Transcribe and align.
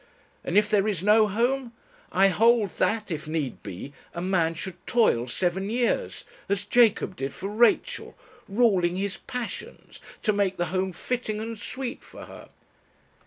And 0.43 0.57
if 0.57 0.67
there 0.67 0.87
is 0.87 1.03
no 1.03 1.27
home! 1.27 1.73
I 2.11 2.29
hold 2.29 2.71
that, 2.79 3.11
if 3.11 3.27
need 3.27 3.61
be, 3.61 3.93
a 4.15 4.19
man 4.19 4.55
should 4.55 4.83
toil 4.87 5.27
seven 5.27 5.69
years 5.69 6.23
as 6.49 6.65
Jacob 6.65 7.15
did 7.15 7.35
for 7.35 7.47
Rachel 7.49 8.17
ruling 8.49 8.95
his 8.95 9.17
passions, 9.17 9.99
to 10.23 10.33
make 10.33 10.57
the 10.57 10.65
home 10.73 10.91
fitting 10.91 11.39
and 11.39 11.55
sweet 11.55 12.01
for 12.03 12.25
her 12.25 12.49